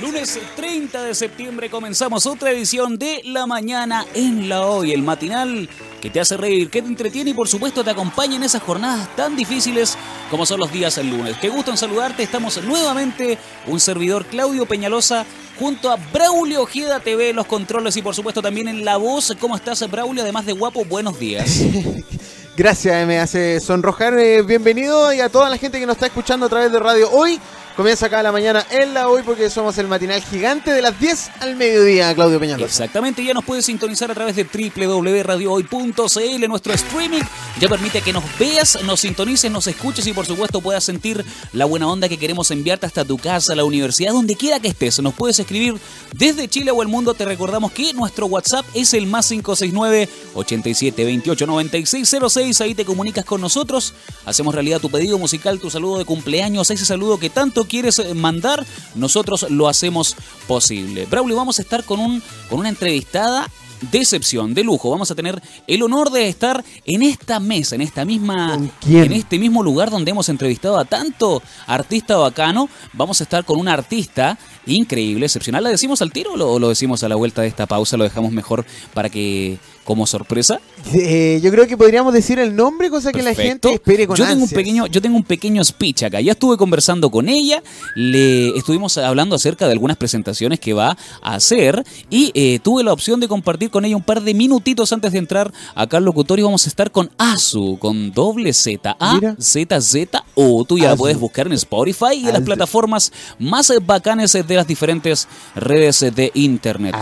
[0.00, 5.68] Lunes 30 de septiembre comenzamos otra edición de La Mañana en la Hoy, el matinal
[6.00, 9.14] que te hace reír, que te entretiene y por supuesto te acompaña en esas jornadas
[9.14, 9.98] tan difíciles
[10.30, 11.36] como son los días el lunes.
[11.40, 15.26] Qué gusto en saludarte, estamos nuevamente un servidor Claudio Peñalosa
[15.58, 19.36] junto a Braulio Ojeda TV, los controles y por supuesto también en la voz.
[19.38, 20.22] ¿Cómo estás Braulio?
[20.22, 21.60] Además de guapo, buenos días.
[22.56, 24.18] Gracias, me hace sonrojar.
[24.18, 27.10] Eh, bienvenido y a toda la gente que nos está escuchando a través de radio
[27.10, 27.38] hoy.
[27.76, 31.30] Comienza acá la mañana en la hoy porque somos el matinal gigante de las 10
[31.40, 32.66] al mediodía, Claudio Peñalosa.
[32.66, 37.22] Exactamente, ya nos puedes sintonizar a través de www.radiohoy.cl, nuestro streaming.
[37.60, 41.64] Ya permite que nos veas, nos sintonices, nos escuches y por supuesto puedas sentir la
[41.64, 45.00] buena onda que queremos enviarte hasta tu casa, la universidad, donde quiera que estés.
[45.00, 45.80] Nos puedes escribir
[46.12, 47.14] desde Chile o el mundo.
[47.14, 52.60] Te recordamos que nuestro WhatsApp es el más 569 87 28 96 06.
[52.60, 53.94] Ahí te comunicas con nosotros.
[54.26, 58.14] Hacemos realidad tu pedido musical, tu saludo de cumpleaños, ese saludo que tanto quieres eh,
[58.14, 60.16] mandar, nosotros lo hacemos
[60.46, 61.06] posible.
[61.06, 63.48] Braulio, vamos a estar con, un, con una entrevistada
[63.90, 64.90] decepción, de lujo.
[64.90, 69.38] Vamos a tener el honor de estar en esta mesa, en esta misma, en este
[69.38, 72.68] mismo lugar donde hemos entrevistado a tanto artista bacano.
[72.92, 75.64] Vamos a estar con una artista increíble, excepcional.
[75.64, 77.96] ¿La decimos al tiro o lo decimos a la vuelta de esta pausa?
[77.96, 80.60] Lo dejamos mejor para que como sorpresa?
[80.94, 84.26] Eh, yo creo que podríamos decir el nombre, cosa que la gente espere con yo
[84.26, 86.20] tengo un pequeño Yo tengo un pequeño speech acá.
[86.20, 87.62] Ya estuve conversando con ella,
[87.94, 92.92] le estuvimos hablando acerca de algunas presentaciones que va a hacer y eh, tuve la
[92.92, 96.46] opción de compartir con ella un par de minutitos antes de entrar acá al locutorio.
[96.46, 100.64] Vamos a estar con Azu, con doble Z, A, Z, Z, O.
[100.64, 104.66] Tú ya la puedes buscar en Spotify y en las plataformas más bacanes de las
[104.66, 106.94] diferentes redes de internet.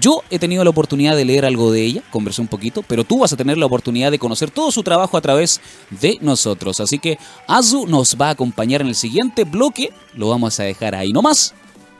[0.00, 2.02] Yo he tenido la oportunidad de leer algo de ella,
[2.38, 5.20] un poquito, pero tú vas a tener la oportunidad de conocer todo su trabajo a
[5.20, 6.80] través de nosotros.
[6.80, 10.94] Así que Azu nos va a acompañar en el siguiente bloque, lo vamos a dejar
[10.94, 11.54] ahí nomás.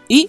[0.09, 0.29] Y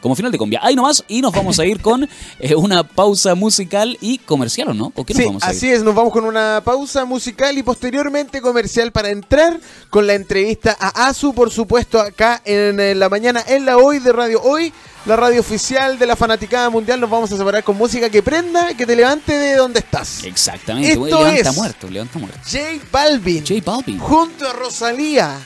[0.00, 0.60] como final de combia.
[0.62, 4.74] Ahí nomás y nos vamos a ir con eh, una pausa musical y comercial, ¿o
[4.74, 4.92] no?
[5.08, 9.58] sí, así es, nos vamos con una pausa musical y posteriormente comercial para entrar
[9.90, 14.12] con la entrevista a Azu, por supuesto, acá en, la mañana en la Hoy de
[14.12, 14.72] Radio Hoy,
[15.06, 17.00] la radio oficial de la Fanaticada Mundial.
[17.00, 20.24] Nos vamos a separar con música que prenda, que te levante de donde estás.
[20.24, 22.40] Exactamente, Esto levanta muerto, levanta muerto.
[22.44, 22.58] J
[22.90, 23.44] Balvin.
[23.46, 23.98] J Balvin.
[23.98, 25.38] Junto a Rosalía.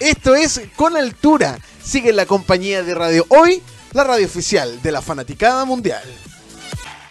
[0.00, 1.58] Esto es Con Altura.
[1.82, 3.62] Sigue la compañía de Radio Hoy
[3.92, 6.02] la radio oficial de la Fanaticada Mundial.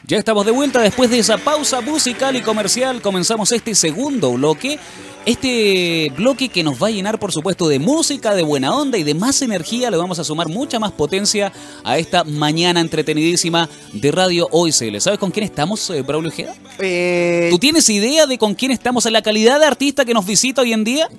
[0.07, 3.01] Ya estamos de vuelta después de esa pausa musical y comercial.
[3.01, 4.77] Comenzamos este segundo bloque.
[5.25, 9.03] Este bloque que nos va a llenar, por supuesto, de música, de buena onda y
[9.03, 9.89] de más energía.
[9.89, 11.51] Le vamos a sumar mucha más potencia
[11.83, 14.99] a esta mañana entretenidísima de Radio Hoy CL.
[14.99, 16.53] ¿Sabes con quién estamos, eh, Braulio Ojeda?
[16.77, 17.47] Eh...
[17.49, 20.61] ¿Tú tienes idea de con quién estamos en la calidad de artista que nos visita
[20.61, 21.09] hoy en día?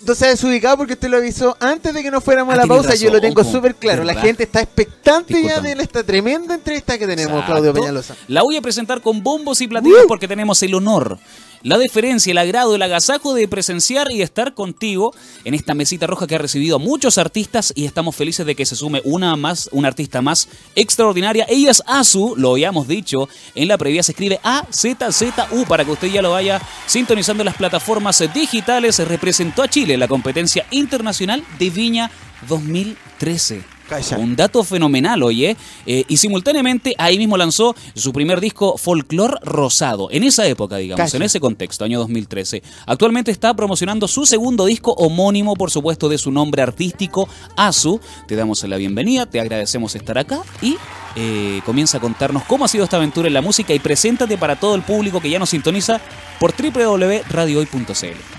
[0.00, 2.94] Entonces desubicado porque usted lo avisó antes de que nos fuéramos a la pausa.
[2.94, 4.04] Yo lo tengo súper claro.
[4.04, 8.16] La gente está expectante ya de esta tremenda entrevista que tenemos, Claudio Peñalosa.
[8.28, 11.18] La voy a presentar con bombos y platillos porque tenemos el honor
[11.62, 15.14] la deferencia, el agrado, el agasajo de presenciar y estar contigo
[15.44, 18.66] en esta mesita roja que ha recibido a muchos artistas y estamos felices de que
[18.66, 21.46] se sume una más, una artista más extraordinaria.
[21.48, 26.08] Ella es Azu, lo habíamos dicho en la previa, se escribe A-Z-Z-U para que usted
[26.08, 28.98] ya lo vaya sintonizando en las plataformas digitales.
[28.98, 32.10] Representó a Chile en la competencia internacional de Viña
[32.48, 33.77] 2013.
[34.18, 35.56] Un dato fenomenal, oye.
[35.86, 40.08] Eh, y simultáneamente ahí mismo lanzó su primer disco Folklore Rosado.
[40.10, 42.62] En esa época, digamos, en ese contexto, año 2013.
[42.86, 48.00] Actualmente está promocionando su segundo disco homónimo, por supuesto, de su nombre artístico, Azu.
[48.26, 50.76] Te damos la bienvenida, te agradecemos estar acá y
[51.16, 54.56] eh, comienza a contarnos cómo ha sido esta aventura en la música y preséntate para
[54.56, 56.00] todo el público que ya nos sintoniza
[56.38, 58.37] por www.radiohoy.cl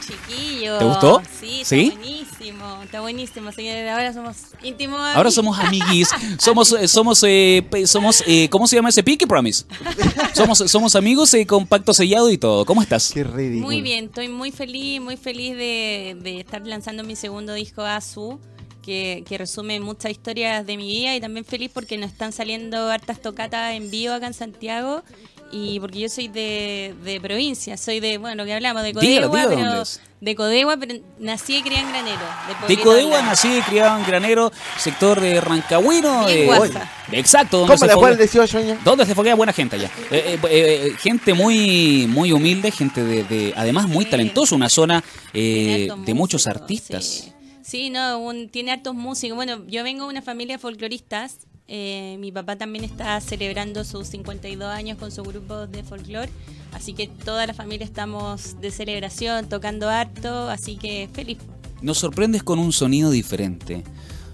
[0.00, 0.78] chiquillo.
[0.78, 1.22] ¿Te gustó?
[1.40, 2.82] Sí, está buenísimo.
[2.82, 3.90] Está buenísimo, señores.
[3.90, 5.00] Ahora somos íntimos.
[5.14, 6.08] Ahora somos amiguis.
[6.38, 9.64] somos, eh, somos, eh, somos, eh, ¿cómo se llama ese Pinky Promise?
[10.32, 12.64] somos, somos amigos con pacto sellado y todo.
[12.64, 13.10] ¿Cómo estás?
[13.12, 13.66] Qué ridículo.
[13.66, 18.38] Muy bien, estoy muy feliz, muy feliz de, de estar lanzando mi segundo disco Azu.
[18.82, 22.88] Que, que, resume muchas historias de mi vida y también feliz porque nos están saliendo
[22.88, 25.04] hartas tocatas en vivo acá en Santiago
[25.50, 29.46] y porque yo soy de, de provincia, soy de, bueno, lo que hablamos, de Codegua,
[29.48, 29.84] pero
[30.20, 32.20] de Codegua, pero nací y crié en Granero.
[32.68, 36.26] De, Codegua nací y criado en Granero, sector de Rancagüino.
[36.26, 36.50] De,
[37.12, 37.62] exacto.
[37.62, 39.90] ¿Cómo se fue el 18 ¿Dónde se fue buena gente allá?
[40.10, 46.12] Eh, eh, eh, gente muy muy humilde, gente de, además muy talentosa, una zona de
[46.14, 47.32] muchos artistas.
[47.62, 47.88] Sí.
[47.88, 49.36] no, tiene hartos músicos.
[49.36, 51.38] Bueno, yo vengo de una familia de folcloristas
[51.70, 56.28] eh, mi papá también está celebrando sus 52 años con su grupo de folclore,
[56.72, 61.38] así que toda la familia estamos de celebración, tocando harto, así que feliz.
[61.80, 63.84] Nos sorprendes con un sonido diferente.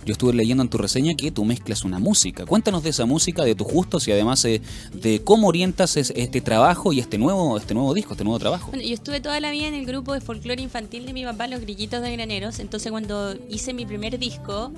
[0.06, 2.46] yo estuve leyendo en tu reseña que tú mezclas una música.
[2.46, 4.62] Cuéntanos de esa música, de tus gustos y además eh,
[4.94, 8.68] de cómo orientas es- este trabajo y este nuevo, este nuevo disco, este nuevo trabajo.
[8.70, 11.48] Bueno, yo estuve toda la vida en el grupo de folclore infantil de mi papá,
[11.48, 12.60] Los Grillitos de Graneros.
[12.60, 14.70] Entonces, cuando hice mi primer disco,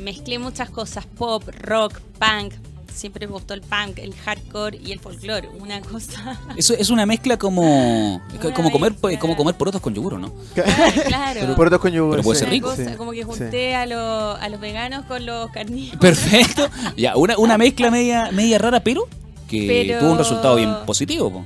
[0.00, 2.54] mezclé muchas cosas: pop, rock, punk.
[2.92, 5.48] Siempre me gustó el punk, el hardcore y el folclore.
[5.60, 6.38] Una cosa.
[6.56, 9.18] Eso es una mezcla como, Una como, comer, mezcla.
[9.20, 10.32] como comer porotos con yogur, ¿no?
[11.06, 11.54] claro.
[11.54, 12.44] Por otros con yogur, Pero puede sí.
[12.44, 12.66] ser rico.
[12.68, 12.96] Una cosa, Sí.
[12.96, 13.24] como que Sí.
[13.24, 15.98] junté a, los, a los veganos con los carnívoros.
[16.00, 16.68] Perfecto.
[16.96, 19.06] Ya, una, una mezcla media, media rara, pero
[19.48, 21.30] que Pero- tuvo un resultado bien positivo.
[21.30, 21.44] po.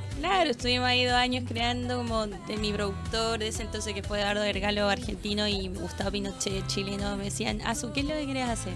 [0.51, 4.43] Estuvimos ahí dos años creando como de mi productor de ese entonces que fue Eduardo
[4.43, 8.75] Vergalo argentino y Gustavo Pinochet chileno me decían, Azu, ¿qué es lo que querés hacer?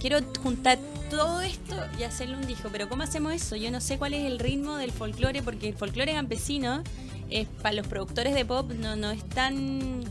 [0.00, 0.78] Quiero juntar
[1.10, 3.56] todo esto y hacerle un disco, pero ¿cómo hacemos eso?
[3.56, 6.82] Yo no sé cuál es el ritmo del folclore, porque el folclore campesino
[7.30, 10.04] es para los productores de pop no, no es tan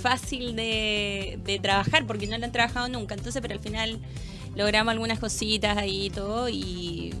[0.00, 3.14] fácil de, trabajar porque no lo han trabajado nunca.
[3.14, 3.98] Entonces, pero al final
[4.56, 7.14] logramos algunas cositas ahí y todo y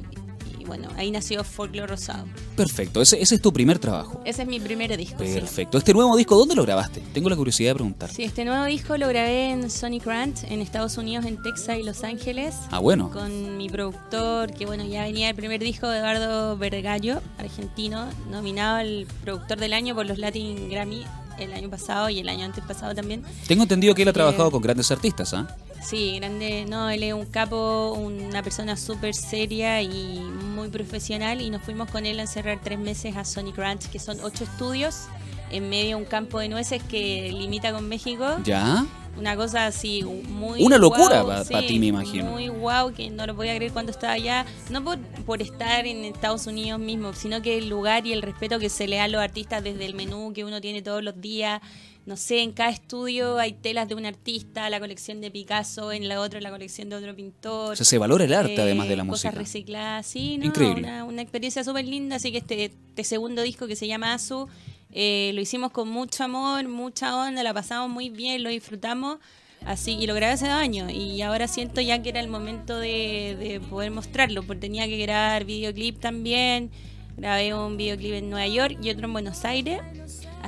[0.70, 2.26] bueno, ahí nació Folklore Rosado.
[2.56, 4.22] Perfecto, ese, ese es tu primer trabajo.
[4.24, 5.24] Ese es mi primer disco.
[5.24, 5.32] sí.
[5.34, 5.78] Perfecto.
[5.78, 7.00] Este nuevo disco, ¿dónde lo grabaste?
[7.12, 8.08] Tengo la curiosidad de preguntar.
[8.08, 11.82] Sí, este nuevo disco lo grabé en Sonic Ranch, en Estados Unidos, en Texas y
[11.82, 12.54] Los Ángeles.
[12.70, 13.10] Ah, bueno.
[13.10, 18.76] Con mi productor, que bueno, ya venía el primer disco de Eduardo Vergallo, argentino, nominado
[18.76, 21.04] al productor del año por los Latin Grammy
[21.38, 23.22] el año pasado y el año antes pasado también.
[23.48, 25.48] Tengo entendido que él ha Eh, trabajado con grandes artistas, ¿ah?
[25.82, 31.48] Sí, grande, no, él es un capo, una persona súper seria y muy profesional y
[31.50, 35.06] nos fuimos con él a encerrar tres meses a Sonic Ranch, que son ocho estudios
[35.50, 38.24] en medio de un campo de nueces que limita con México.
[38.44, 38.84] ¿Ya?
[39.18, 42.30] Una cosa así muy Una locura guau, pa- pa ti, me imagino.
[42.30, 44.46] Muy guau, que no lo podía creer cuando estaba allá.
[44.70, 48.60] No por, por estar en Estados Unidos mismo, sino que el lugar y el respeto
[48.60, 51.20] que se le da a los artistas desde el menú que uno tiene todos los
[51.20, 51.60] días.
[52.06, 56.08] No sé, en cada estudio hay telas de un artista, la colección de Picasso, en
[56.08, 57.72] la otra la colección de otro pintor.
[57.72, 59.38] O sea, se valora el arte Eh, además de la Cosas música.
[59.38, 60.46] recicladas, sí, ¿no?
[60.46, 60.80] Increíble.
[60.88, 64.48] Una, una experiencia súper linda, así que este, este segundo disco que se llama Azu,
[64.92, 69.18] eh, lo hicimos con mucho amor, mucha onda, la pasamos muy bien, lo disfrutamos,
[69.64, 72.78] así y lo grabé hace dos años y ahora siento ya que era el momento
[72.78, 76.70] de, de poder mostrarlo, porque tenía que grabar videoclip también,
[77.16, 79.80] grabé un videoclip en Nueva York y otro en Buenos Aires.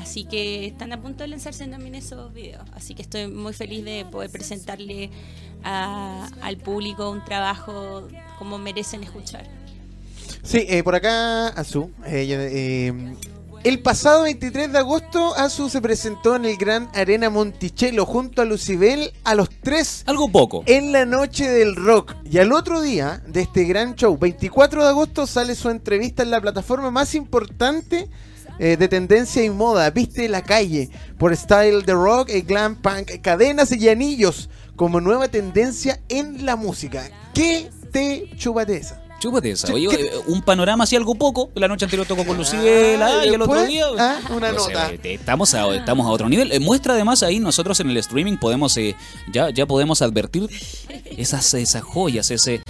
[0.02, 2.64] Así que están a punto de lanzarse también esos videos.
[2.74, 5.10] Así que estoy muy feliz de poder presentarle
[5.62, 8.08] a- al público un trabajo
[8.38, 9.46] como merecen escuchar.
[10.42, 11.90] Sí, eh, por acá, Azu.
[12.04, 13.14] eh, eh,
[13.62, 18.44] el pasado 23 de agosto, Azu se presentó en el Gran Arena Monticello junto a
[18.44, 20.64] Lucibel a los tres Algo poco.
[20.66, 22.16] en la noche del rock.
[22.28, 26.32] Y al otro día de este gran show, 24 de agosto, sale su entrevista en
[26.32, 28.08] la plataforma más importante
[28.62, 30.88] eh, de tendencia y moda, Viste la calle,
[31.18, 36.54] por Style the Rock, el glam punk, cadenas y anillos, como nueva tendencia en la
[36.56, 37.10] música.
[37.34, 39.02] ¿Qué te chupate esa?
[39.18, 39.72] Chúpate esa.
[39.72, 41.50] Oye, ¿qué- un panorama así algo poco.
[41.54, 43.84] La noche anterior tocó con ah, y el otro día.
[43.98, 45.08] ah, una O sea, nota.
[45.08, 46.50] estamos, a, estamos a otro nivel.
[46.52, 48.96] Eh, muestra además ahí nosotros en el streaming podemos eh,
[49.32, 50.48] ya, ya podemos advertir
[51.16, 52.62] esas, esas joyas, ese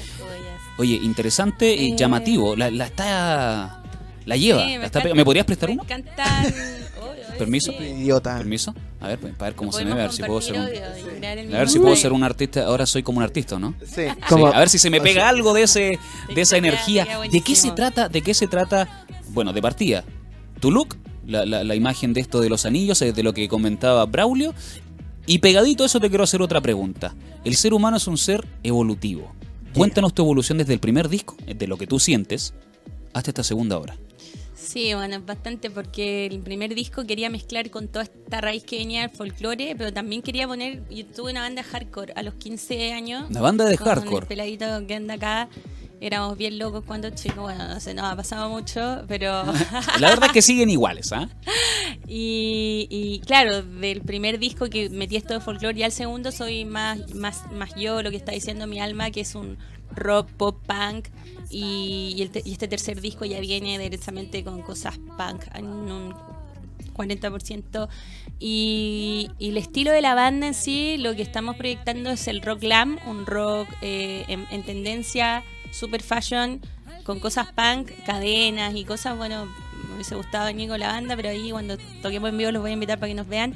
[0.79, 1.97] oye, interesante y Eh.
[1.97, 2.55] llamativo.
[2.57, 3.82] La, la está
[4.27, 4.65] la lleva.
[4.65, 5.85] Sí, la está encanta- pe- ¿Me podrías prestar me uno?
[5.85, 6.55] encantan-
[7.39, 7.73] Permiso.
[7.77, 7.85] sí.
[7.85, 8.37] Idiota.
[8.37, 8.75] Permiso.
[9.01, 10.61] A ver, para ver cómo se me ve, a ver si puedo ser un,
[11.55, 12.65] a ver si puedo ser un artista.
[12.67, 13.75] Ahora soy como un artista, ¿no?
[13.85, 15.99] Sí, a ver si se me pega algo de ese
[16.35, 17.07] de esa energía.
[17.31, 18.09] ¿De qué se trata?
[18.09, 19.07] ¿De qué se trata?
[19.31, 20.05] Bueno, de partida.
[20.61, 20.97] Tu look,
[21.27, 24.55] la, la- la imagen de esto de los anillos, de lo que comentaba Braulio.
[25.27, 27.15] Y pegadito a eso te quiero hacer otra pregunta.
[27.45, 29.33] El ser humano es un ser evolutivo.
[29.75, 32.53] Cuéntanos tu evolución desde el primer disco, de lo que tú sientes,
[33.13, 33.97] hasta esta segunda hora.
[34.63, 38.79] Sí, bueno, es bastante porque el primer disco quería mezclar con toda esta raíz que
[38.79, 42.93] venía del folclore, pero también quería poner, yo tuve una banda hardcore a los 15
[42.93, 43.29] años.
[43.29, 44.23] Una banda de con hardcore.
[44.23, 45.49] El peladito que anda acá.
[46.01, 49.45] Éramos bien locos cuando chicos, bueno, no sé, no ha pasado mucho, pero...
[50.01, 51.29] La verdad es que siguen iguales, ¿ah?
[52.09, 56.65] Y, y claro, del primer disco que metí esto de folclore y al segundo soy
[56.65, 59.59] más, más, más yo, lo que está diciendo mi alma, que es un
[59.95, 61.09] rock, pop, punk.
[61.53, 66.15] Y, el te- y este tercer disco ya viene directamente con cosas punk en un
[66.95, 67.89] 40%.
[68.41, 72.43] Y, y el estilo de la banda en sí, lo que estamos proyectando es el
[72.43, 76.61] rock glam, un rock eh, en, en tendencia super fashion,
[77.05, 79.47] con cosas punk, cadenas y cosas, bueno,
[79.93, 82.71] me hubiese gustado venir con la banda, pero ahí cuando toquemos en vivo los voy
[82.71, 83.55] a invitar para que nos vean.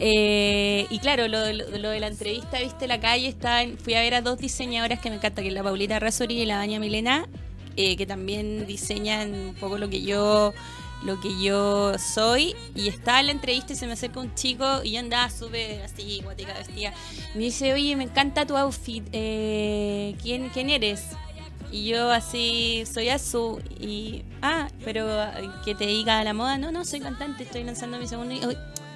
[0.00, 3.94] Eh, y claro, lo, lo- lo de la entrevista, viste la calle, estaba en- fui
[3.94, 6.58] a ver a dos diseñadoras que me encanta, que es la Paulita Razori y la
[6.58, 7.26] Baña Milena,
[7.76, 10.52] eh, que también diseñan un poco lo que yo
[11.04, 12.56] lo que yo soy.
[12.74, 15.82] Y estaba en la entrevista y se me acerca un chico y yo andaba súper
[15.82, 16.92] así, guatica vestida.
[17.36, 19.04] Me dice, oye, me encanta tu outfit.
[19.12, 21.04] Eh, ¿quién, ¿Quién eres?
[21.70, 23.60] Y yo así, soy Azu.
[23.80, 25.06] Y, ah, pero
[25.64, 26.58] que te diga la moda.
[26.58, 28.34] No, no, soy cantante, estoy lanzando mi segundo.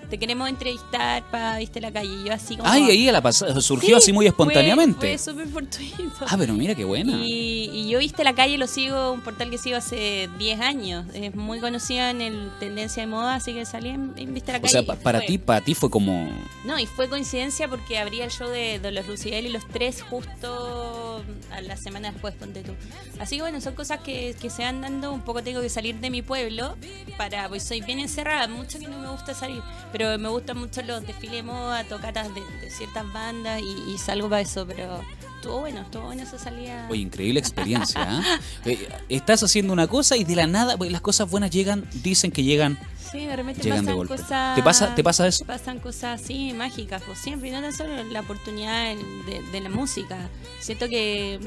[0.08, 2.10] te queremos entrevistar para viste la calle.
[2.22, 2.68] Y yo así como.
[2.68, 5.16] Ay, ahí a la surgió Sí, así muy espontáneamente.
[5.16, 6.26] Fue, súper fortuito.
[6.28, 7.12] Ah, pero mira qué buena.
[7.12, 11.06] Y, y yo Viste la Calle lo sigo, un portal que sigo hace 10 años.
[11.14, 14.58] Es muy conocido en el tendencia de moda, así que salí en, en Viste la
[14.58, 14.72] o Calle.
[14.72, 16.28] sea, y pa- para ti, para ti fue como
[16.64, 21.11] No, y fue coincidencia porque abría el show de, de los y los tres justo
[21.50, 22.72] a la semana después, ponte tú.
[23.20, 25.12] Así que bueno, son cosas que, que se van dando.
[25.12, 26.76] Un poco tengo que salir de mi pueblo
[27.16, 30.82] para, pues soy bien encerrada, mucho que no me gusta salir, pero me gustan mucho
[30.82, 35.00] los desfiles de moda, tocatas de, de ciertas bandas y, y salgo para eso, pero
[35.42, 36.86] estuvo bueno, estuvo bueno esa salida.
[36.88, 38.00] Oye, increíble experiencia.
[38.02, 38.38] ¿ah?
[38.64, 42.30] Eh, estás haciendo una cosa y de la nada, pues, las cosas buenas llegan, dicen
[42.30, 42.78] que llegan.
[43.10, 44.54] Sí, de repente Llegan de pasan cosas.
[44.54, 45.44] ¿Te pasa- te pasa eso?
[45.44, 48.94] Pasan cosas así mágicas, pues siempre, y no tan solo la oportunidad
[49.26, 50.28] de, de la música.
[50.60, 51.40] Siento que,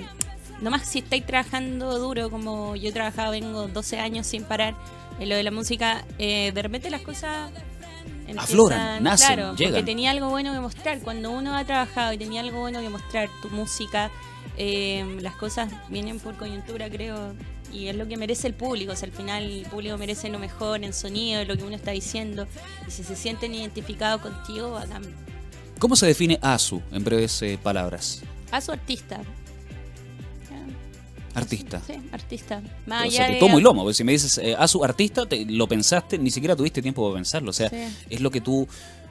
[0.62, 4.76] nomás si estáis trabajando duro, como yo he trabajado, vengo 12 años sin parar
[5.20, 7.50] en lo de la música, eh, de repente las cosas.
[8.36, 9.74] Empiezan- Afloran, nacen, claro, llegan.
[9.74, 11.00] Porque tenía algo bueno que mostrar.
[11.00, 14.12] Cuando uno ha trabajado y tenía algo bueno que mostrar, tu música,
[14.58, 17.34] eh, las cosas vienen por coyuntura, creo.
[17.74, 18.94] Y es lo que merece el público.
[18.94, 21.76] O sea, al final el público merece lo mejor en sonido, en lo que uno
[21.76, 22.48] está diciendo.
[22.88, 25.04] Y si se sienten identificados contigo, bacán.
[25.80, 28.22] ¿Cómo se define ASU en breves eh, palabras?
[28.52, 29.20] A su artista.
[31.36, 31.82] Artista.
[31.86, 32.62] Sí, artista.
[32.86, 33.82] Más O sea, de- tomo y lomo.
[33.84, 37.16] porque Si me dices eh, ASU artista, te- lo pensaste, ni siquiera tuviste tiempo de
[37.16, 37.50] pensarlo.
[37.50, 37.76] O sea, Sí.
[38.10, 38.68] es lo que tú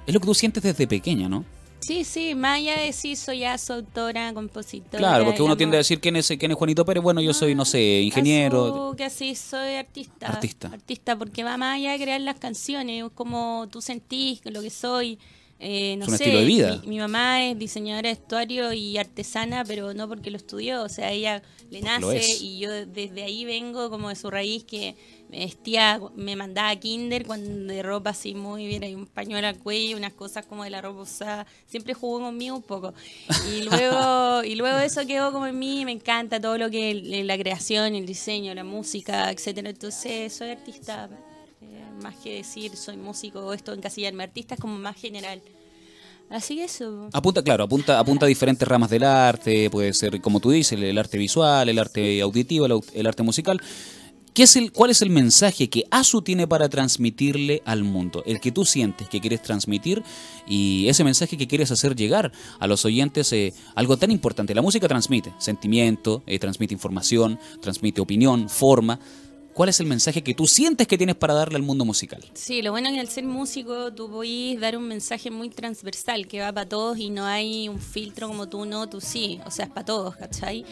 [0.06, 1.44] es lo que tú sientes desde pequeña, ¿no?
[1.80, 4.98] Sí, sí, más allá de si soy ya su autora, compositora.
[4.98, 5.58] Claro, porque uno digamos.
[5.58, 7.02] tiende a decir quién es, quién es Juanito Pérez.
[7.02, 8.64] Bueno, yo soy, no sé, ingeniero.
[8.88, 10.26] Asu, que así soy artista.
[10.28, 10.68] Artista.
[10.72, 14.70] Artista, porque va más allá de crear las canciones, es como tú sentís, lo que
[14.70, 15.18] soy.
[15.60, 16.80] Eh, no Es un sé, estilo de vida.
[16.82, 20.88] Mi, mi mamá es diseñadora de vestuario y artesana, pero no porque lo estudió, o
[20.88, 24.94] sea, ella le nace y yo desde ahí vengo como de su raíz que
[25.28, 29.48] me vestía, me mandaba a kinder cuando de ropa así muy bien, hay un pañuelo
[29.48, 32.92] al cuello, unas cosas como de la ropa usada, siempre jugó conmigo un poco.
[33.52, 37.26] Y luego, y luego eso quedó como en mí, me encanta todo lo que es
[37.26, 39.70] la creación, el diseño, la música, etcétera.
[39.70, 41.08] Entonces soy artista,
[42.02, 45.42] más que decir soy músico o esto encasillarme, artista es como más general.
[46.30, 47.08] Así que eso.
[47.12, 50.96] Apunta, claro, apunta, apunta a diferentes ramas del arte, puede ser, como tú dices, el,
[50.98, 53.60] arte visual, el arte auditivo, el, au- el arte musical.
[54.32, 58.24] ¿Qué es el, ¿Cuál es el mensaje que ASU tiene para transmitirle al mundo?
[58.26, 60.02] El que tú sientes que quieres transmitir
[60.44, 64.52] y ese mensaje que quieres hacer llegar a los oyentes, eh, algo tan importante.
[64.52, 68.98] La música transmite sentimiento, eh, transmite información, transmite opinión, forma.
[69.54, 72.24] ¿Cuál es el mensaje que tú sientes que tienes para darle al mundo musical?
[72.34, 76.26] Sí, lo bueno es que al ser músico tú podís dar un mensaje muy transversal
[76.26, 79.52] que va para todos y no hay un filtro como tú no, tú sí, o
[79.52, 80.64] sea, es para todos, ¿cachai?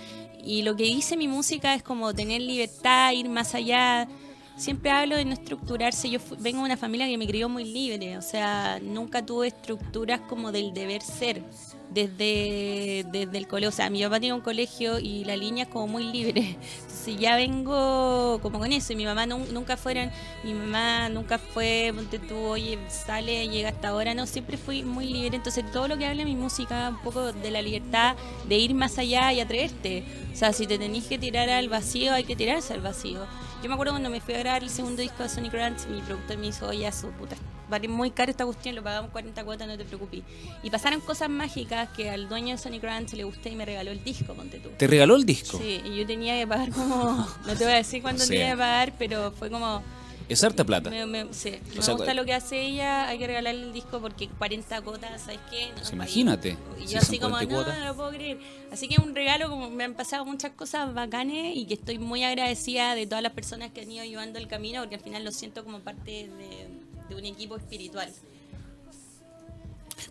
[0.44, 4.08] Y lo que dice mi música es como tener libertad, ir más allá.
[4.56, 6.08] Siempre hablo de no estructurarse.
[6.10, 10.20] Yo vengo de una familia que me crió muy libre, o sea, nunca tuve estructuras
[10.28, 11.42] como del deber ser
[11.90, 13.68] desde, desde el colegio.
[13.70, 16.56] O sea, mi papá tiene un colegio y la línea es como muy libre.
[16.82, 18.92] Entonces ya vengo como con eso.
[18.92, 20.10] Y mi mamá nun- nunca fueron,
[20.44, 24.14] mi mamá nunca fue, ponte tú, oye, sale, llega hasta ahora.
[24.14, 25.36] No, siempre fui muy libre.
[25.36, 28.16] Entonces todo lo que habla mi música, un poco de la libertad
[28.48, 30.04] de ir más allá y atreverte.
[30.32, 33.20] O sea, si te tenés que tirar al vacío, hay que tirarse al vacío.
[33.62, 36.00] Yo me acuerdo cuando me fui a grabar el segundo disco de Sonic Ranch, mi
[36.00, 37.36] productor me dijo, oye, su puta,
[37.70, 40.22] vale muy caro esta cuestión, lo pagamos 40 cuotas, no te preocupes.
[40.64, 43.92] Y pasaron cosas mágicas que al dueño de Sonic Ranch le gustó y me regaló
[43.92, 44.70] el disco, ponte tú.
[44.76, 45.58] ¿Te regaló el disco?
[45.58, 48.56] Sí, y yo tenía que pagar como, no te voy a decir cuánto tenía que
[48.56, 49.80] pagar, pero fue como,
[50.28, 50.90] Es harta plata.
[50.90, 53.72] me, me- sí, me O sea, gusta lo que hace ella, hay que regalarle el
[53.72, 55.68] disco porque 40 cuotas, ¿sabes qué?
[55.68, 58.38] No, Pues imagínate, Y yo así como, 40 no, no lo puedo creer.
[58.72, 61.98] Así que es un regalo, como me han pasado muchas cosas bacanes y que estoy
[61.98, 65.24] muy agradecida de todas las personas que han ido ayudando el camino porque al final
[65.24, 66.68] lo siento como parte de,
[67.08, 68.10] de un equipo espiritual.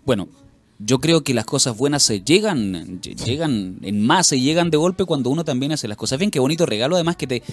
[0.05, 0.27] Bueno,
[0.85, 4.77] yo creo que las cosas buenas se llegan, lle- llegan en masa y llegan de
[4.77, 6.31] golpe cuando uno también hace las cosas bien.
[6.31, 7.43] Qué bonito regalo, además que te...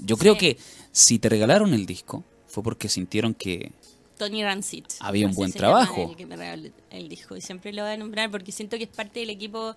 [0.00, 0.38] Yo creo Sí.
[0.40, 0.58] que
[0.92, 3.72] si te regalaron el disco fue porque sintieron que...
[4.18, 4.84] Tony Rancid.
[5.00, 6.10] Había un buen se trabajo.
[6.10, 8.84] El que me regaló el disco y siempre lo voy a nombrar porque siento que
[8.84, 9.74] es parte del equipo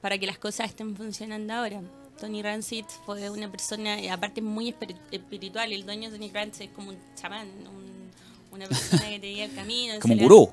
[0.00, 1.80] para que las cosas estén funcionando ahora.
[2.20, 6.70] Tony Rancid fue una persona, aparte muy espiri- espiritual, el dueño de Tony Rancid es
[6.70, 8.08] como un chamán, un-
[8.52, 9.94] una persona que te guía el camino.
[10.00, 10.50] Como se un gurú.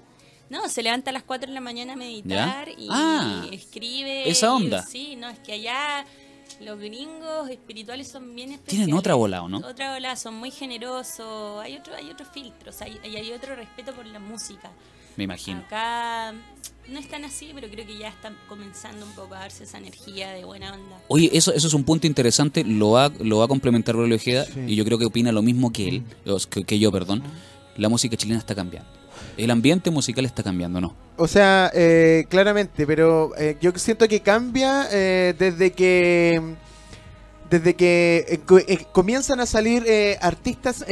[0.50, 4.30] No, se levanta a las 4 de la mañana a meditar y Ah, escribe.
[4.30, 4.84] esa y- onda.
[4.84, 6.06] sí, no, es que allá
[6.62, 8.86] los gringos espirituales son bien especiales.
[8.86, 9.58] Tienen otra bola, ¿o no?
[9.60, 11.62] Otra bola, son muy generosos.
[11.64, 14.72] Hay otro, hay otros filtros, hay, hay, hay otro respeto por la música.
[15.18, 15.60] Me imagino.
[15.62, 16.34] Acá
[16.90, 19.78] no es tan así, pero creo que ya están comenzando un poco a darse esa
[19.78, 21.00] energía de buena onda.
[21.08, 24.46] Oye, eso, eso es un punto interesante, lo va, lo va a complementar Rolio Ojeda,
[24.46, 24.60] Sí.
[24.68, 27.24] y yo creo que opina lo mismo que él, o que, que yo, perdón.
[27.78, 28.90] La música chilena está cambiando.
[29.38, 30.96] El ambiente musical está cambiando, ¿no?
[31.18, 36.42] O sea, eh, claramente, pero eh, yo siento que cambia eh, desde que
[37.50, 39.86] desde que eh, eh, comienzan a salir
[40.22, 40.84] artistas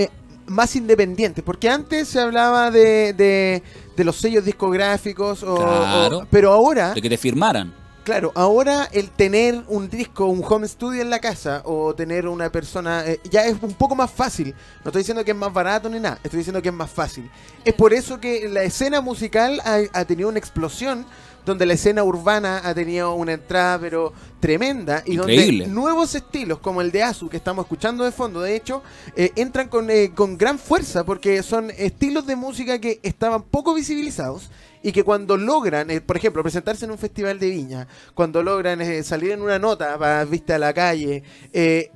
[0.46, 3.64] más independientes, porque antes se hablaba de, de,
[3.96, 6.18] de los sellos discográficos, o- Claro.
[6.20, 7.74] o- pero ahora De que te firmaran.
[8.04, 12.52] Claro, ahora el tener un disco, un home studio en la casa o tener una
[12.52, 14.54] persona eh, ya es un poco más fácil.
[14.84, 17.30] No estoy diciendo que es más barato ni nada, estoy diciendo que es más fácil.
[17.64, 21.06] Es por eso que la escena musical ha, ha tenido una explosión,
[21.46, 25.66] donde la escena urbana ha tenido una entrada pero tremenda y Increíble.
[25.66, 28.82] donde nuevos estilos como el de Azu que estamos escuchando de fondo, de hecho,
[29.16, 33.74] eh, entran con, eh, con gran fuerza porque son estilos de música que estaban poco
[33.74, 34.50] visibilizados
[34.84, 38.82] y que cuando logran, eh, por ejemplo, presentarse en un festival de viña, cuando logran
[38.82, 41.24] eh, salir en una nota para vista a la calle,
[41.54, 41.90] eh,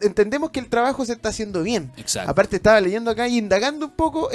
[0.00, 1.92] entendemos que el trabajo se está haciendo bien.
[1.98, 2.30] Exacto.
[2.30, 4.30] Aparte estaba leyendo acá y indagando un poco,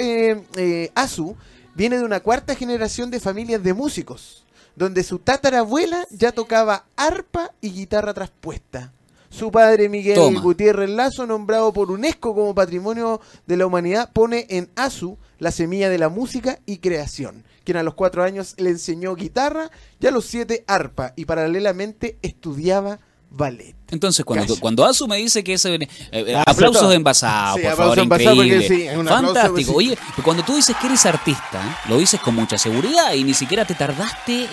[0.94, 1.36] Azu
[1.74, 4.44] viene de una cuarta generación de familias de músicos,
[4.76, 8.92] donde su tatarabuela ya tocaba arpa y guitarra traspuesta.
[9.30, 10.40] Su padre Miguel Toma.
[10.40, 15.88] Gutiérrez Lazo, nombrado por UNESCO como Patrimonio de la Humanidad, pone en Azu la semilla
[15.88, 19.70] de la música y creación, quien a los cuatro años le enseñó guitarra
[20.00, 22.98] y a los siete arpa y paralelamente estudiaba
[23.30, 23.76] ballet.
[23.90, 24.60] Entonces, cuando, Calla.
[24.60, 25.74] cuando Azu me dice que ese...
[25.76, 26.90] eh, eh, Ah, aplausos todo.
[26.90, 28.90] de envasado, Sí, por aplausos favor, de envasado porque increíble.
[28.90, 29.52] sí, Fantástico.
[29.54, 29.72] pues, sí.
[29.74, 31.88] Oye, cuando tú dices que eres artista, ¿eh?
[31.88, 34.42] lo dices con mucha seguridad y ni siquiera te tardaste...
[34.44, 34.48] eh,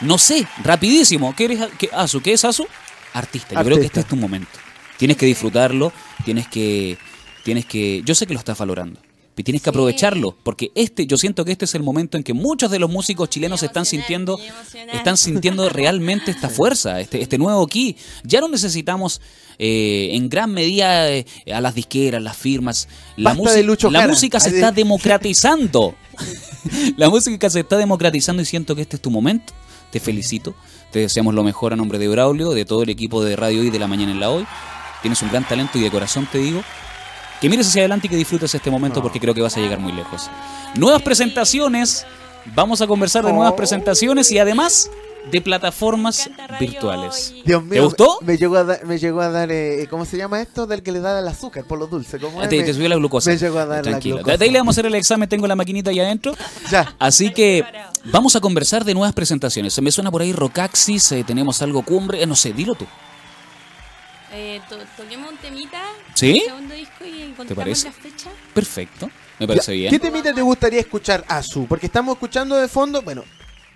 [0.00, 1.34] no sé, rapidísimo.
[1.36, 2.20] ¿Qué eres, qué, Azu?
[2.20, 2.66] ¿Qué es Azu?
[3.14, 3.54] Artista.
[3.54, 4.50] Yo creo que este es tu momento.
[4.98, 5.92] Tienes que disfrutarlo,
[6.24, 6.98] tienes que...
[7.42, 8.02] Tienes que...
[8.04, 9.00] Yo sé que lo estás valorando.
[9.34, 9.70] Pero tienes que Sí.
[9.70, 12.88] aprovecharlo, porque este, yo siento que este es el momento en que muchos de los
[12.88, 14.38] músicos chilenos están sintiendo,
[14.92, 17.96] están sintiendo realmente esta fuerza, este, este nuevo ki.
[18.22, 19.20] Ya no necesitamos
[19.58, 22.86] eh, en gran medida eh, a las disqueras, las firmas.
[23.16, 25.96] La, Basta música- de Lucho la música se Ay, está de- democratizando.
[26.96, 29.52] la música se está democratizando y siento que este es tu momento.
[29.94, 30.56] Te felicito.
[30.90, 33.70] Te deseamos lo mejor a nombre de Braulio, de todo el equipo de Radio Hoy
[33.70, 34.44] de la Mañana en la Hoy.
[35.02, 36.64] Tienes un gran talento y de corazón te digo
[37.40, 39.78] que mires hacia adelante y que disfrutes este momento porque creo que vas a llegar
[39.78, 40.28] muy lejos.
[40.74, 42.04] Nuevas presentaciones,
[42.56, 43.56] vamos a conversar de nuevas Oh.
[43.56, 44.90] presentaciones y además
[45.30, 47.34] de plataformas virtuales.
[47.44, 48.18] Dios mío, ¿Te gustó?
[48.22, 50.66] Me llegó a dar, me llegó a dar eh, ¿cómo se llama esto?
[50.66, 52.18] Del que le da el azúcar por lo dulce.
[52.18, 52.50] ¿Cómo Ah, es?
[52.50, 53.30] Te, te subió la glucosa.
[53.30, 54.16] me llegó a dar la Tranquilo.
[54.16, 54.36] glucosa.
[54.36, 56.34] De ahí le vamos a hacer el examen, tengo la maquinita ahí adentro.
[56.70, 56.94] Ya.
[56.98, 57.64] Así que
[58.04, 59.72] vamos a conversar de nuevas presentaciones.
[59.74, 62.86] Se me suena por ahí Rocaxis, eh, tenemos algo cumbre, eh, no sé, dilo tú.
[64.32, 65.80] Eh, to- toquemos un temita.
[66.14, 66.38] ¿Sí?
[66.38, 67.86] el segundo disco y encontramos parece?
[67.88, 68.30] la fecha.
[68.52, 69.90] Perfecto, me parece Ya, bien.
[69.90, 71.66] ¿Qué temita te gustaría escuchar, Azu?
[71.68, 73.22] Porque estamos escuchando de fondo, bueno,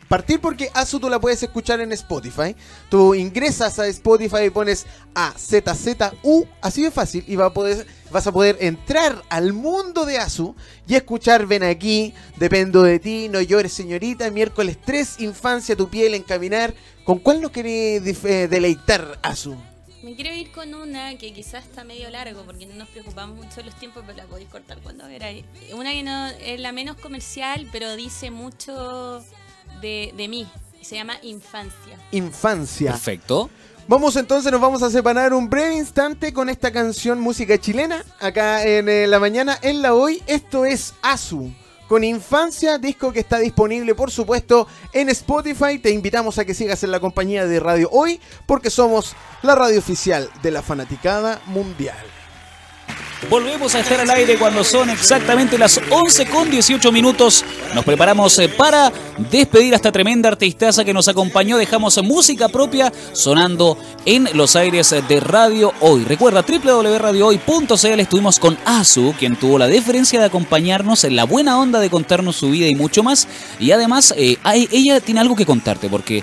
[0.09, 2.57] partir porque Azu tú la puedes escuchar en Spotify.
[2.89, 8.27] Tú ingresas a Spotify y pones AZZU, así de fácil, y va a poder, vas
[8.27, 10.55] a poder entrar al mundo de Azu
[10.87, 16.15] y escuchar Ven aquí, Dependo de ti, No llores señorita, miércoles 3, Infancia, tu piel,
[16.15, 16.75] Encaminar.
[17.05, 19.57] ¿Con cuál nos querés eh, deleitar, Azu?
[20.03, 23.57] Me quiero ir con una que quizás está medio largo porque no nos preocupamos mucho
[23.57, 25.45] de los tiempos, pero la podéis cortar cuando queráis.
[25.75, 29.25] Una que no es la menos comercial, pero dice mucho
[29.81, 30.47] de, de mí.
[30.81, 31.99] y Se llama Infancia.
[32.13, 32.93] Infancia.
[32.93, 33.51] Perfecto.
[33.89, 38.63] Vamos entonces, nos vamos a separar un breve instante con esta canción música chilena, acá
[38.63, 40.23] en eh, la mañana, en la hoy.
[40.27, 41.51] Esto es Azu,
[41.89, 45.79] con Infancia, disco que está disponible, por supuesto, en Spotify.
[45.79, 49.79] Te invitamos a que sigas en la compañía de Radio Hoy, porque somos la radio
[49.79, 51.97] oficial de la fanaticada mundial.
[53.29, 57.45] Volvemos a estar al aire cuando son exactamente las 11 con 18 minutos.
[57.75, 58.93] Nos preparamos eh, para
[59.31, 61.59] despedir a esta tremenda artistaza que nos acompañó.
[61.59, 63.77] Dejamos música propia sonando
[64.07, 66.05] en los aires de Radio Hoy.
[66.05, 71.81] Recuerda, www.radiohoy.cl estuvimos con Azu, quien tuvo la deferencia de acompañarnos en la buena onda
[71.81, 73.27] de contarnos su vida y mucho más.
[73.59, 76.23] Y además, eh, ella tiene algo que contarte porque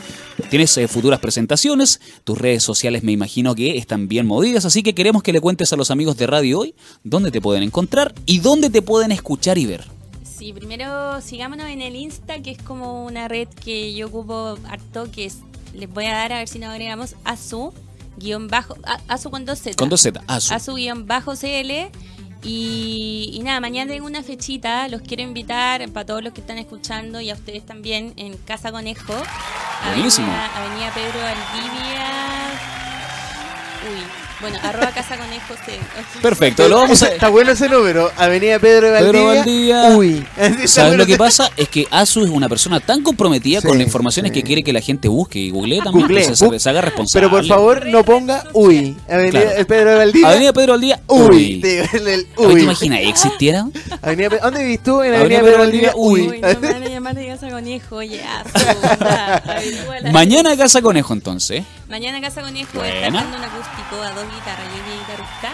[0.49, 4.93] Tienes eh, futuras presentaciones, tus redes sociales me imagino que están bien movidas, así que
[4.93, 8.39] queremos que le cuentes a los amigos de Radio Hoy dónde te pueden encontrar y
[8.39, 9.85] dónde te pueden escuchar y ver.
[10.23, 15.09] Sí, primero sigámonos en el Insta, que es como una red que yo ocupo harto,
[15.11, 15.37] que es,
[15.73, 17.71] les voy a dar a ver si nos agregamos Azu,
[18.17, 19.77] guion bajo, a- Azu con dos Z.
[19.77, 20.53] Con dos Z, Azu.
[20.53, 21.89] Azu guion bajo CL.
[22.43, 26.59] Y, y nada, mañana tengo una fechita, los quiero invitar para todos los que están
[26.59, 29.13] escuchando y a ustedes también en Casa Conejo.
[29.87, 30.31] Buenísimo.
[30.55, 32.05] Avenida Pedro Aldivia.
[33.91, 34.03] Uy,
[34.41, 35.53] bueno, arroba casa conejo.
[35.65, 37.07] se- Perfecto, lo vamos a...
[37.07, 38.11] Está bueno ese número.
[38.17, 39.81] Avenida Pedro de Pedro Valdivia.
[39.81, 39.97] Valdivia.
[39.97, 40.27] Uy.
[40.67, 41.49] ¿Sabes bueno lo que pasa?
[41.55, 44.33] Es que Asu es una persona tan comprometida Sí, con las informaciones sí.
[44.39, 47.27] que quiere que la gente busque y googlee también, Googlee, que se, se haga responsable.
[47.27, 48.95] Pero por favor, no ponga uy.
[49.09, 49.67] Avenida Claro.
[49.67, 50.27] Pedro Valdivia.
[50.29, 51.29] Avenida Pedro al día, Uy.
[51.29, 51.59] uy.
[51.61, 52.55] Te- el- el Oye, uy.
[52.55, 52.99] ¿Te imaginas?
[53.03, 53.67] ¿Existiera?
[54.01, 55.01] Avenida ¿Dónde vivís tú?
[55.01, 55.93] En Avenida Avenida Pedro Pedro Valdivia, Valdivia.
[55.95, 56.21] uy.
[56.29, 58.01] Uy, no me van a llamar de casa conejo,
[60.01, 61.63] la- Mañana Casa Conejo, entonces.
[61.89, 65.51] Mañana Casa Conejo está dando un acústico a dos guitarras, yo y guitarrista.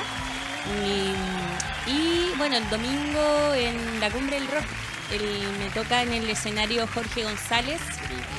[0.85, 4.63] Y, y, bueno, el domingo en la Cumbre del Rock
[5.11, 7.81] el- me toca en el escenario Jorge González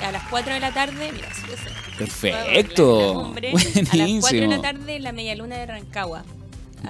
[0.07, 1.13] a las 4 de la tarde.
[1.13, 1.29] Mira.
[1.99, 2.99] Perfecto.
[3.15, 6.25] La Cumbre, A las 4 de la tarde en la Medialuna de Rancagua.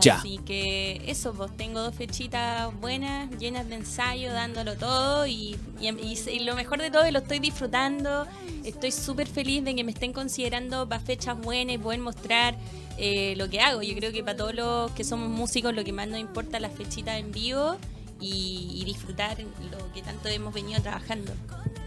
[0.00, 0.14] Ya.
[0.16, 6.40] Así que eso, pues tengo dos fechitas buenas, llenas de ensayo, dándolo todo y, y-
[6.40, 8.26] lo mejor de todo es lo estoy disfrutando.
[8.64, 12.56] Estoy súper feliz de que me estén considerando para fechas buenas y poder mostrar
[12.96, 13.82] eh, lo que hago.
[13.82, 16.62] Yo creo que para todos los que somos músicos lo que más nos importa es
[16.62, 17.76] las fechitas en vivo
[18.22, 21.32] y, y disfrutar lo que tanto hemos venido trabajando.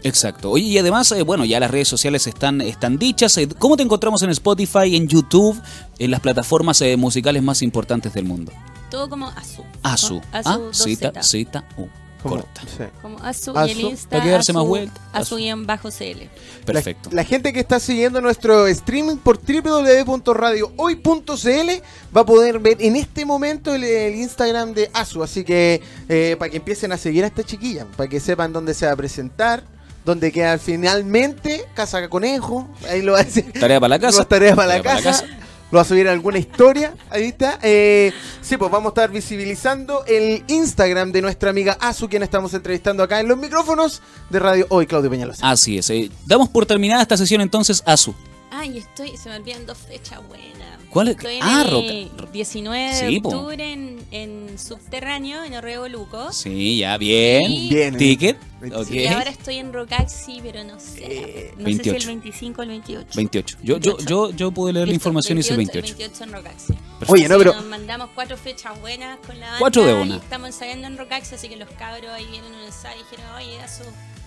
[0.02, 0.50] Exacto.
[0.50, 3.36] Oye, y además, eh, bueno, ya las redes sociales están, están dichas.
[3.38, 5.60] Eh, ¿Cómo te encontramos en Spotify, en YouTube,
[5.98, 8.52] en las plataformas eh, musicales más importantes del mundo?
[8.90, 9.64] Todo como Azu.
[9.82, 10.20] Asu.
[10.30, 11.22] Azu, A, dos Z, Z.
[11.22, 11.88] Z, U.
[12.28, 12.60] Como- Corta.
[12.62, 12.84] sí.
[13.02, 14.08] Como Azu, Azu, y el Insta.
[14.10, 15.00] para que darse más Azu- vuelta.
[15.12, 16.28] Azu guion bajo CL.
[16.64, 17.10] Perfecto.
[17.10, 21.82] La, la gente que está siguiendo nuestro streaming por www.radiohoy.cl
[22.16, 25.22] va a poder ver en este momento el, el Instagram de Asu.
[25.22, 28.74] Así que eh, para que empiecen a seguir a esta chiquilla, para que sepan dónde
[28.74, 29.62] se va a presentar,
[30.04, 32.68] dónde queda finalmente Casa Conejo.
[32.88, 33.52] Ahí lo va a decir.
[33.58, 34.24] Tarea para la casa.
[34.24, 35.24] Tareas para la Tarea casa.
[35.70, 36.94] Lo va a subir alguna historia.
[37.10, 37.58] Ahí está.
[37.62, 42.54] Eh, sí, pues vamos a estar visibilizando el Instagram de nuestra amiga Azu, quien estamos
[42.54, 44.00] entrevistando acá en los micrófonos
[44.30, 45.50] de Radio Hoy, Claudio Peñalosa.
[45.50, 45.90] Así es.
[45.90, 48.14] eh, damos por terminada esta sesión entonces, Asu.
[48.58, 50.80] Ay, estoy, se me olvidan dos fechas buenas.
[50.88, 51.16] ¿Cuál es?
[51.16, 53.28] Estoy en Ah, el Roca- 19 Sí, de po.
[53.28, 56.32] octubre en, en Subterráneo, en Orrego Luco.
[56.32, 57.50] Sí, ya, bien.
[57.50, 57.94] Y- Bien.
[57.94, 57.98] eh.
[57.98, 58.38] Ticket.
[58.60, 58.80] Veinticinco.
[58.88, 58.90] Ok.
[58.96, 61.04] Y ahora estoy en Rocaxi, pero no sé.
[61.04, 61.90] Eh, no sé 28.
[61.90, 63.08] si el 25 o el 28.
[63.14, 63.58] 28.
[63.62, 64.08] Yo, yo, 28.
[64.08, 65.94] yo, yo pude leer la Listo, información y es el 28.
[65.98, 66.74] 28 en Rocaxi.
[67.08, 69.58] Oye, no, pero Nos mandamos cuatro fechas buenas con la banda.
[69.58, 70.16] Cuatro de y una.
[70.16, 73.62] estamos ensayando en Rocaxi, así que los cabros ahí vienen un ensayo y dijeron, oye,
[73.62, 73.84] eso,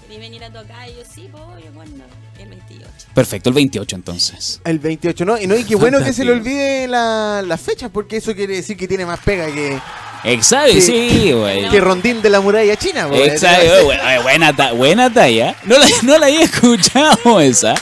[0.10, 0.90] ¿querés venir a tocar?
[0.90, 2.04] Y yo, sí, pues, obvio, ¿cuándo?
[2.40, 2.86] El 28.
[3.14, 4.60] Perfecto, el 28 entonces.
[4.66, 5.38] El 28, ¿no?
[5.38, 8.56] Y, no, y qué bueno que se le olvide la, la fecha, porque eso quiere
[8.56, 9.80] decir que tiene más pega que,
[10.26, 10.82] Exacto, Sí.
[10.82, 11.70] sí, güey.
[11.70, 13.08] que Rondín de la muralla china.
[13.08, 13.16] po.
[13.16, 15.56] Exacto, eh, bu- eh, buena, ta- buena talla.
[15.64, 17.76] No la, no la había escuchado esa.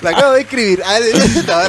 [0.00, 0.82] La acabo de escribir.
[0.86, 0.98] Ah,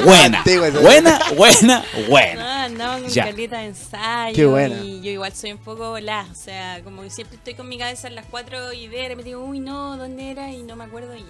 [0.04, 0.42] Buena,
[0.80, 2.59] buena, buena, buena.
[2.80, 3.24] Andamos con Ya.
[3.26, 4.34] caleta de ensayo.
[4.34, 4.76] Qué buena.
[4.84, 6.26] Y yo igual soy un poco volada.
[6.30, 9.12] O sea, como que siempre estoy con mi cabeza en las cuatro ideas.
[9.12, 10.52] Y me digo, uy, no, ¿dónde era?
[10.52, 11.14] Y no me acuerdo.
[11.16, 11.24] Y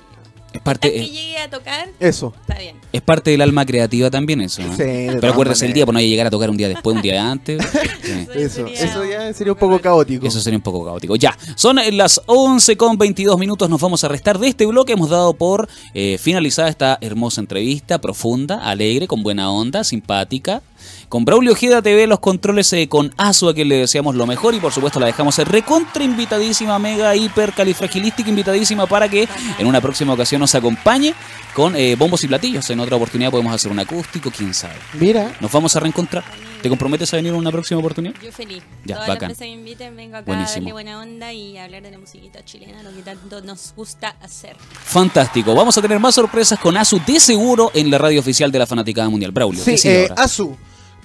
[0.53, 2.35] Es parte, que es, llegue a tocar, Eso.
[2.41, 2.77] está bien.
[2.93, 4.61] es parte del alma creativa también eso.
[4.63, 4.71] ¿no?
[4.77, 4.83] Sí,
[5.21, 7.63] Pero acuérdese el día, pues no llegar a tocar un día después, un día antes.
[8.01, 8.27] Sí.
[8.35, 10.27] Eso, sería eso ya sería un poco caótico.
[10.27, 11.15] Eso sería un poco caótico.
[11.15, 13.71] Ya, son las 11 con 22 minutos.
[13.71, 14.95] Nos vamos a restar de este bloque.
[14.95, 20.63] Hemos dado por eh, finalizada esta hermosa entrevista, profunda, alegre, con buena onda, simpática.
[21.09, 24.55] Con Braulio Ojeda TV, los controles eh, con Azu, a quien le deseamos lo mejor.
[24.55, 29.81] Y por supuesto, la dejamos recontra invitadísima, mega, hiper, califragilística, invitadísima para que en una
[29.81, 31.15] próxima ocasión nos acompañe
[31.55, 32.69] con eh, bombos y platillos.
[32.71, 34.75] En otra oportunidad podemos hacer un acústico, quién sabe.
[34.95, 36.25] Mira, Nos vamos a reencontrar.
[36.63, 38.15] ¿Te comprometes a venir en una próxima oportunidad?
[38.23, 38.63] Yo feliz.
[38.85, 39.31] Ya, Todas bacán.
[39.31, 40.57] las veces que me inviten, vengo acá Buenísimo.
[40.57, 43.73] a darle buena onda y a hablar de la musiquita chilena, lo que tanto nos
[43.75, 44.57] gusta hacer.
[44.85, 45.55] Fantástico.
[45.55, 48.67] Vamos a tener más sorpresas con Azu de seguro en la radio oficial de la
[48.67, 49.33] Fanaticada Mundial.
[49.33, 50.23] Braulio, sí, eh, ahora.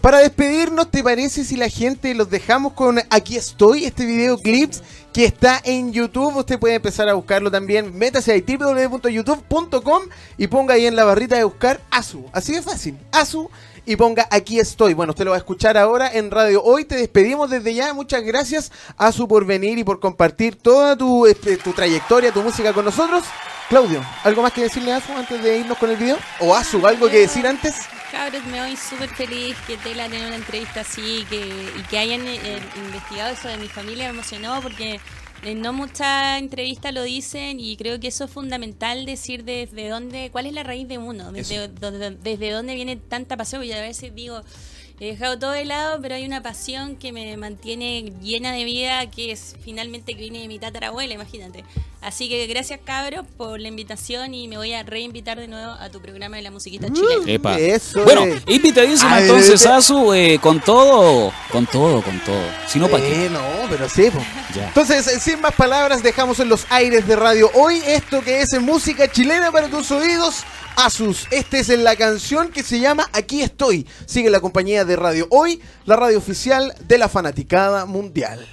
[0.05, 4.71] Para despedirnos, ¿te parece si la gente los dejamos con Aquí estoy, este videoclip
[5.11, 6.35] que está en YouTube?
[6.35, 7.97] Usted puede empezar a buscarlo también.
[7.97, 10.03] Métase ahí www.youtube.com
[10.37, 12.23] y ponga ahí en la barrita de buscar Azu.
[12.33, 12.99] Así de fácil.
[13.11, 13.49] Azu
[13.83, 14.93] y ponga Aquí estoy.
[14.93, 16.85] Bueno, usted lo va a escuchar ahora en Radio Hoy.
[16.85, 17.91] Te despedimos desde ya.
[17.95, 22.73] Muchas gracias, Azu, por venir y por compartir toda tu, este, tu trayectoria, tu música
[22.73, 23.23] con nosotros.
[23.69, 26.19] Claudio, ¿algo más que decirle a Azu antes de irnos con el video?
[26.41, 27.87] ¿O Azu, algo que decir antes?
[28.15, 31.37] Cabros, me voy súper feliz que Tela tenga una entrevista así que,
[31.77, 34.05] y que hayan eh, investigado eso de mi familia.
[34.05, 35.01] Me emocionó porque
[35.57, 40.45] no muchas entrevistas lo dicen y creo que eso es fundamental decir desde dónde, cuál
[40.45, 43.61] es la raíz de uno, desde, dónde- desde dónde viene tanta pasión.
[43.65, 44.41] Y a veces digo,
[44.99, 49.09] he dejado todo de lado, pero hay una pasión que me mantiene llena de vida,
[49.11, 51.63] que es finalmente que viene de mi tatarabuela, imagínate.
[52.01, 55.89] Así que gracias cabros por la invitación y me voy a reinvitar de nuevo a
[55.89, 57.23] tu programa de la musiquita chilena.
[57.31, 57.57] Epa.
[57.57, 58.43] Eso Bueno, es.
[58.47, 62.43] invitadísima entonces, Azu, eh, con todo, con todo, con todo.
[62.67, 63.25] Si no, ¿para qué?
[63.25, 64.19] Eh, no, pero sí, po.
[64.55, 64.67] Ya.
[64.67, 68.61] Entonces, eh, sin más palabras, dejamos en los aires de radio hoy esto que es
[68.61, 70.43] música chilena para tus oídos.
[70.75, 71.27] Asus.
[71.31, 73.87] Esta es la canción que se llama Aquí estoy.
[74.05, 78.45] Sigue la compañía de Radio Hoy, la radio oficial de la fanaticada mundial.